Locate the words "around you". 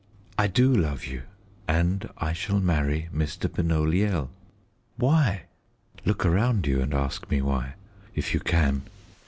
6.25-6.81